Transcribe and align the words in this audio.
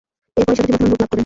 এর 0.39 0.43
পরেই 0.45 0.55
সেতুটি 0.57 0.75
বর্তমান 0.75 0.91
রূপ 0.91 1.01
লাভ 1.01 1.09
করে। 1.09 1.19